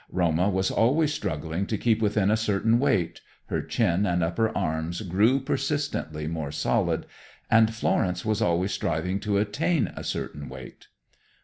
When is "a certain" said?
2.31-2.79, 9.95-10.49